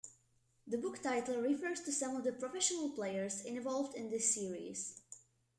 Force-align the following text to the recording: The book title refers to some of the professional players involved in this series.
The 0.65 0.79
book 0.79 0.99
title 1.03 1.39
refers 1.43 1.81
to 1.81 1.91
some 1.91 2.15
of 2.15 2.23
the 2.23 2.31
professional 2.31 2.89
players 2.89 3.43
involved 3.45 3.93
in 3.95 4.09
this 4.09 4.33
series. 4.33 4.99